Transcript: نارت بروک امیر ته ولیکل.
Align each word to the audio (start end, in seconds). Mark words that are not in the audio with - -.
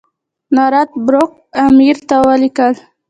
نارت 0.55 0.89
بروک 1.05 1.31
امیر 1.63 1.97
ته 2.07 2.15
ولیکل. 2.27 2.73